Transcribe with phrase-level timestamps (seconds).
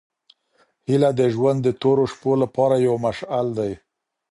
[0.87, 3.71] هیله د ژوند د تورو شپو لپاره یو مشعل دی.